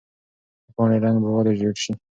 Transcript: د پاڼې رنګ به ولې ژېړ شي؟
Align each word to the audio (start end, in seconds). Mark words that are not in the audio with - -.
د 0.65 0.67
پاڼې 0.75 0.97
رنګ 1.03 1.17
به 1.23 1.29
ولې 1.35 1.53
ژېړ 1.59 1.75
شي؟ 1.83 1.93